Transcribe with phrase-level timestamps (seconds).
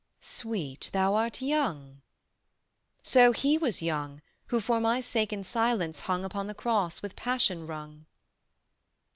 [0.19, 2.01] "Sweet, thou art young."
[3.03, 7.15] "So He was young Who for my sake in silence hung Upon the Cross with
[7.15, 8.07] Passion wrung."